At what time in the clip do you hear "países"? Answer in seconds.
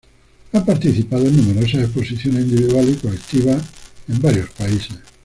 4.49-4.97